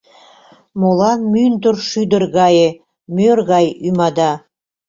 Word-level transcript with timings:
Молан 0.79 1.19
мӱндыр 1.33 1.75
шӱдыр 1.89 2.23
гае 2.37 2.69
мӧр 3.15 3.37
гай 3.51 3.65
ӱмада? 3.87 4.31